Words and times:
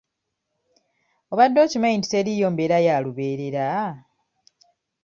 Obadde 1.31 1.59
okimanyi 1.65 1.95
nti 1.97 2.07
teriiyo 2.09 2.47
mbeera 2.53 2.77
ya 2.87 2.95
lubeerera? 3.03 3.67